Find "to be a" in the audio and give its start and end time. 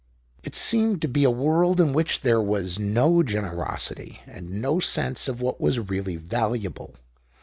1.03-1.29